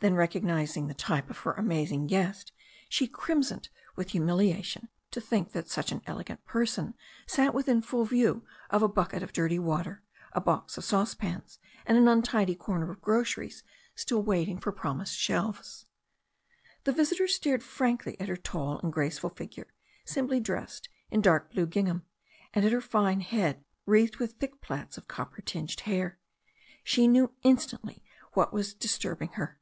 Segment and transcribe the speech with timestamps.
[0.00, 2.50] Then, recognizing the type of her amazing guest,
[2.88, 8.44] she crimsoned with humiliation to think that such an elegant person sat within full view
[8.68, 10.40] of a bucket of dirty THE STORY OF A NEW ZEALAND RIVER 33 water, a
[10.40, 13.62] box of saucepans, and an untidy corner of gro ceries,
[13.94, 15.86] still waiting for promised shelves.
[16.82, 19.72] The visitor stared frankly at her tall and graceful figure,
[20.04, 22.04] simply dressed in dark blue gingham,
[22.52, 26.18] and at her fine head wreathed with thick plaits of copper tinged hair.
[26.82, 28.02] She knew instantly
[28.32, 29.60] what was disturbing her.